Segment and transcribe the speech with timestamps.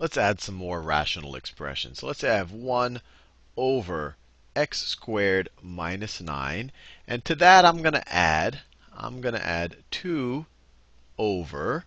[0.00, 1.98] let's add some more rational expressions.
[1.98, 3.02] So let's say I have 1
[3.54, 4.16] over
[4.56, 6.72] x squared minus 9.
[7.06, 8.62] And to that I'm going to add,
[8.96, 10.46] I'm going to add 2
[11.18, 11.84] over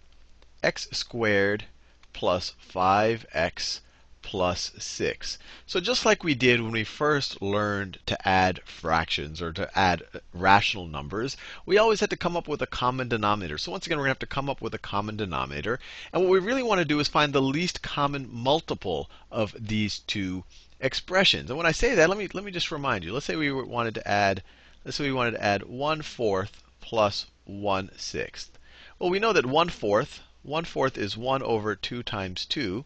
[0.62, 1.66] x squared
[2.14, 3.80] plus 5x
[4.24, 5.38] plus 6.
[5.68, 10.04] So just like we did when we first learned to add fractions or to add
[10.34, 13.58] rational numbers, we always had to come up with a common denominator.
[13.58, 15.80] So once again, we're going to have to come up with a common denominator.
[16.12, 20.00] And what we really want to do is find the least common multiple of these
[20.00, 20.46] two
[20.80, 21.50] expressions.
[21.50, 23.14] And when I say that, let me let me just remind you.
[23.14, 24.42] Let's say we wanted to add
[24.84, 28.58] let's say we wanted to add 1 fourth plus 1 sixth.
[28.98, 32.86] Well, we know that 1 fourth, 1 fourth is 1 over 2 times 2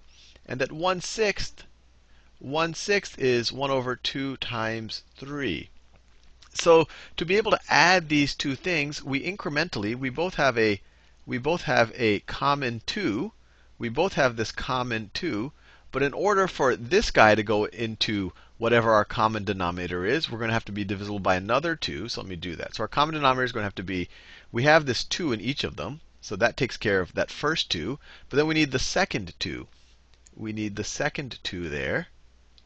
[0.49, 1.65] and that 1 sixth,
[2.39, 5.69] 1 sixth is 1 over 2 times 3.
[6.53, 10.81] So to be able to add these two things, we incrementally, we both have a,
[11.25, 13.31] we both have a common 2.
[13.77, 15.51] We both have this common 2.
[15.91, 20.39] But in order for this guy to go into whatever our common denominator is, we're
[20.39, 22.07] going to have to be divisible by another 2.
[22.07, 22.73] So let me do that.
[22.75, 24.09] So our common denominator is going to have to be,
[24.51, 25.99] we have this 2 in each of them.
[26.21, 27.99] So that takes care of that first 2.
[28.29, 29.67] But then we need the second 2
[30.39, 32.09] we need the second 2 there.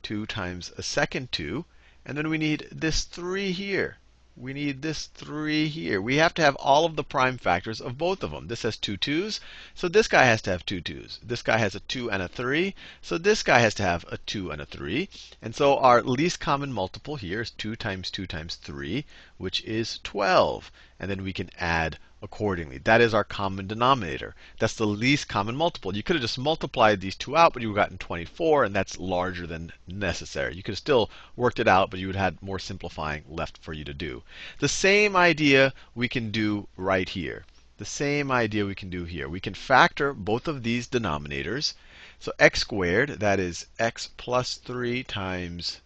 [0.03, 1.64] 2 times a second 2.
[2.05, 3.97] And then we need this 3 here.
[4.36, 6.02] We need this 3 here.
[6.02, 8.47] We have to have all of the prime factors of both of them.
[8.47, 9.39] This has two 2's,
[9.73, 11.19] so this guy has to have two 2's.
[11.23, 14.17] This guy has a 2 and a 3, so this guy has to have a
[14.17, 15.08] 2 and a 3.
[15.42, 19.05] And so our least common multiple here is 2 times 2 times 3,
[19.38, 20.72] which is 12.
[20.99, 22.77] And then we can add accordingly.
[22.77, 24.36] That is our common denominator.
[24.59, 25.95] That's the least common multiple.
[25.95, 28.75] You could have just multiplied these two out, but you would have gotten 24, and
[28.75, 30.55] that's larger than necessary.
[30.55, 33.58] You could have still worked it out, but you would have had more simplifying left
[33.58, 34.22] for you to do.
[34.59, 37.45] The same idea we can do right here.
[37.77, 39.27] The same idea we can do here.
[39.27, 41.73] We can factor both of these denominators.
[42.19, 45.81] So x squared, that is x plus 3 times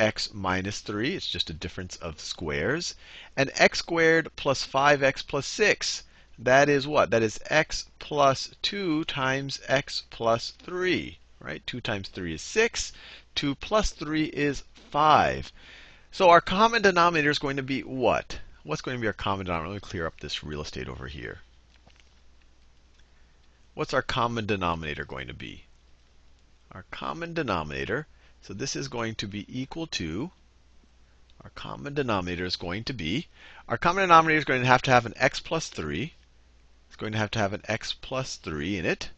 [0.00, 1.14] x minus 3.
[1.14, 2.94] It's just a difference of squares.
[3.36, 6.04] And x squared plus 5x plus 6.
[6.38, 7.10] That is what?
[7.10, 11.18] That is x plus 2 times x plus 3.
[11.38, 11.66] Right?
[11.66, 12.92] 2 times 3 is 6.
[13.34, 15.52] 2 plus 3 is 5.
[16.10, 18.40] So our common denominator is going to be what?
[18.62, 19.74] What's going to be our common denominator?
[19.74, 21.40] Let me clear up this real estate over here.
[23.74, 25.66] What's our common denominator going to be?
[26.72, 28.06] Our common denominator
[28.42, 30.30] so this is going to be equal to,
[31.42, 33.28] our common denominator is going to be,
[33.68, 36.14] our common denominator is going to have to have an x plus 3.
[36.86, 39.10] It's going to have to have an x plus 3 in it.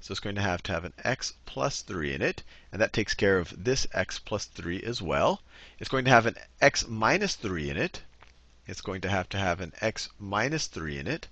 [0.00, 2.42] So it's going to have to have an x plus 3 in it.
[2.72, 5.42] And that takes care of this x plus 3 as well.
[5.78, 8.02] It's going to have an x minus 3 in it.
[8.66, 11.28] It's going to have to have an x minus 3 in it.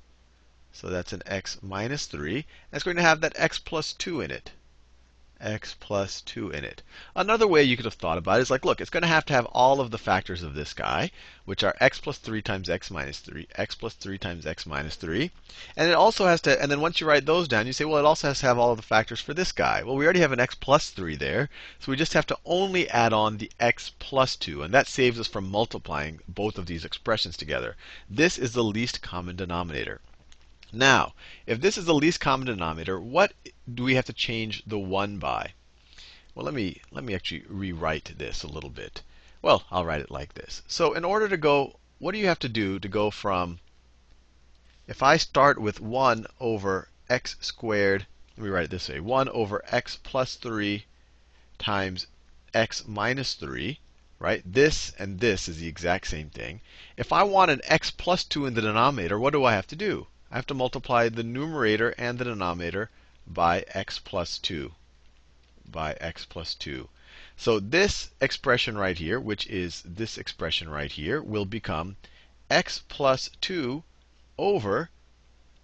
[0.71, 2.35] So that's an x minus 3.
[2.35, 4.53] And it's going to have that x plus 2 in it
[5.43, 6.83] x plus 2 in it.
[7.17, 9.25] Another way you could have thought about it is like, look, it's going to have
[9.27, 11.11] to have all of the factors of this guy,
[11.45, 14.95] which are x plus 3 times x minus 3, x plus 3 times x minus
[14.95, 15.31] 3.
[15.77, 17.99] And it also has to, and then once you write those down, you say, well,
[17.99, 19.83] it also has to have all of the factors for this guy.
[19.83, 21.51] Well, we already have an x plus 3 there,
[21.81, 25.19] so we just have to only add on the x plus 2, and that saves
[25.19, 27.75] us from multiplying both of these expressions together.
[28.09, 30.01] This is the least common denominator.
[30.75, 31.13] Now,
[31.47, 33.35] if this is the least common denominator, what
[33.75, 35.53] do we have to change the 1 by?
[36.35, 39.03] Well, let me, let me actually rewrite this a little bit.
[39.43, 40.63] Well, I'll write it like this.
[40.67, 43.61] So in order to go, what do you have to do to go from,
[44.87, 48.07] if I start with 1 over x squared,
[48.39, 50.87] let me write it this way, 1 over x plus 3
[51.59, 52.07] times
[52.55, 53.79] x minus 3,
[54.19, 54.43] right?
[54.51, 56.63] This and this is the exact same thing.
[56.97, 59.77] If I want an x plus 2 in the denominator, what do I have to
[59.77, 60.07] do?
[60.33, 62.89] I have to multiply the numerator and the denominator
[63.27, 64.75] by x plus 2.
[65.71, 66.89] By x plus 2.
[67.37, 71.97] So this expression right here, which is this expression right here, will become
[72.49, 73.85] x plus 2
[74.39, 74.89] over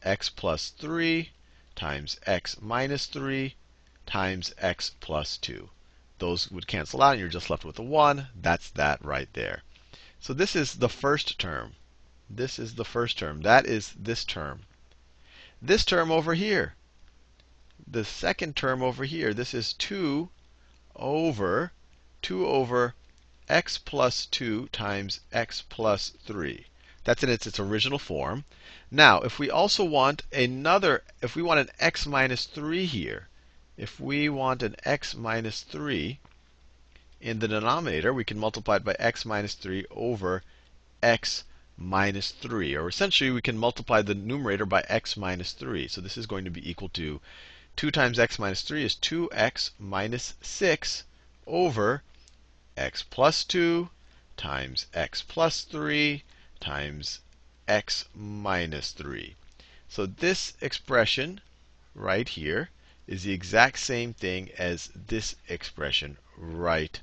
[0.03, 1.31] x plus 3
[1.75, 3.57] times x minus 3
[4.05, 5.71] times x plus 2.
[6.19, 8.29] Those would cancel out, and you're just left with a 1.
[8.35, 9.63] That's that right there.
[10.21, 11.77] So this is the first term.
[12.31, 13.41] This is the first term.
[13.41, 14.67] That is this term.
[15.63, 16.75] This term over here,
[17.91, 20.29] the second term over here, this is 2
[20.95, 21.73] over
[22.21, 22.95] 2 over
[23.49, 26.67] x plus 2 times x plus 3.
[27.05, 28.45] That's in its, its original form.
[28.91, 33.29] Now, if we also want another, if we want an x minus 3 here,
[33.79, 36.21] if we want an x minus 3
[37.23, 40.43] in the denominator, we can multiply it by x minus 3 over
[41.03, 41.45] x
[41.81, 42.77] minus 3.
[42.77, 45.87] Or essentially, we can multiply the numerator by x minus 3.
[45.87, 47.21] So this is going to be equal to
[47.77, 51.05] 2 times x minus 3 is 2x minus 6
[51.47, 52.03] over
[52.77, 53.89] x plus 2
[54.37, 56.25] times x plus 3
[56.59, 57.21] times
[57.69, 59.37] x minus 3.
[59.89, 61.41] So this expression
[61.95, 62.71] right here
[63.07, 67.01] is the exact same thing as this expression right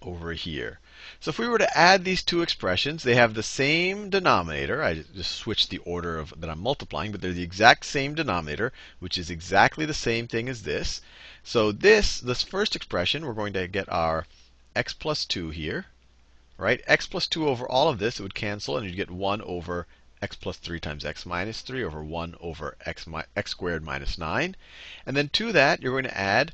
[0.00, 0.80] over here.
[1.20, 4.82] So if we were to add these two expressions, they have the same denominator.
[4.82, 8.72] I just switched the order of that I'm multiplying, but they're the exact same denominator,
[8.98, 11.00] which is exactly the same thing as this.
[11.44, 14.26] So this, this first expression, we're going to get our
[14.74, 15.86] x plus 2 here,
[16.56, 16.82] right?
[16.86, 19.86] x plus 2 over all of this, it would cancel, and you'd get 1 over
[20.22, 23.06] x plus 3 times x minus 3 over 1 over x,
[23.36, 24.56] x squared minus 9.
[25.04, 26.52] And then to that, you're going to add,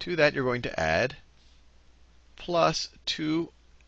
[0.00, 1.16] to that, you're going to add
[2.36, 2.88] plus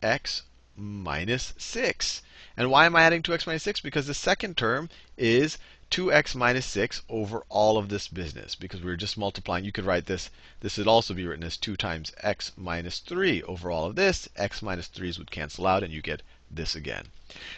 [0.01, 0.41] 2x
[0.75, 2.23] minus 6.
[2.57, 3.81] And why am I adding 2x minus 6?
[3.81, 5.59] Because the second term is
[5.91, 8.55] 2x minus 6 over all of this business.
[8.55, 9.63] Because we are just multiplying.
[9.63, 10.31] You could write this.
[10.61, 14.27] This would also be written as 2 times x minus 3 over all of this.
[14.35, 17.09] x minus 3's would cancel out, and you get this again.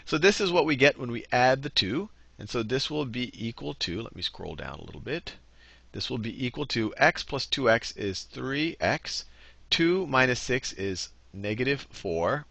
[0.05, 2.09] So this is what we get when we add the two.
[2.37, 5.35] And so this will be equal to, let me scroll down a little bit.
[5.93, 9.23] This will be equal to x plus 2x is 3x.
[9.69, 12.45] 2 minus 6 is negative 4.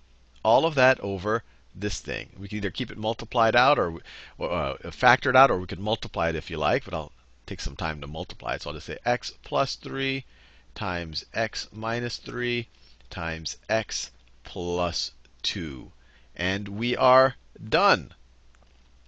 [0.44, 1.44] All of that over
[1.74, 2.30] this thing.
[2.36, 4.00] We can either keep it multiplied out or
[4.38, 7.12] uh, factored out, or we could multiply it if you like, but I'll
[7.46, 8.62] take some time to multiply it.
[8.62, 10.24] So I'll just say x plus 3
[10.74, 12.68] times x minus 3
[13.10, 14.10] times x
[14.42, 15.12] plus
[15.42, 15.92] 2
[16.36, 17.36] and we are
[17.68, 18.14] done.